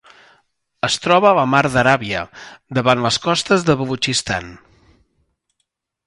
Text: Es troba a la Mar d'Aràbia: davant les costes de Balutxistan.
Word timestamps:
Es 0.87 0.93
troba 1.01 1.27
a 1.31 1.33
la 1.39 1.43
Mar 1.49 1.59
d'Aràbia: 1.75 2.23
davant 2.77 3.03
les 3.07 3.19
costes 3.25 3.67
de 3.67 3.75
Balutxistan. 3.83 4.49